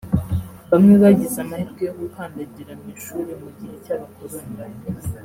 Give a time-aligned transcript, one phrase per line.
[0.71, 4.53] Bamwe bagize amahirwe yo gukandagira mu ishuri mu gihe cy’Abakoloni